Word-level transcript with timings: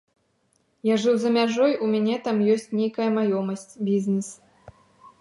Я 0.89 0.95
жыў 1.03 1.15
за 1.25 1.29
мяжой, 1.35 1.75
у 1.87 1.91
мяне 1.93 2.17
там 2.29 2.37
ёсць 2.57 2.69
нейкая 2.83 3.09
маёмасць, 3.21 3.71
бізнес. 3.91 4.27